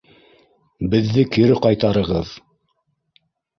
[0.93, 2.35] —Беҙҙе кире ҡайтарығыҙ!